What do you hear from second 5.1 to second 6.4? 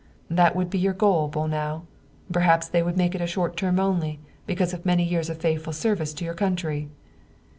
of faithful service to your